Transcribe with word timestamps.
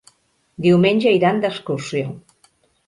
Diumenge 0.67 1.13
iran 1.21 1.45
d'excursió. 1.45 2.13